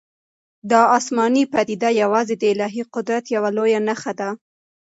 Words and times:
دا 0.71 0.81
آسماني 0.97 1.43
پدیده 1.53 1.89
یوازې 2.01 2.35
د 2.37 2.43
الهي 2.53 2.83
قدرت 2.95 3.25
یوه 3.35 3.49
لویه 3.57 3.79
نښه 3.87 4.13
ده. 4.19 4.29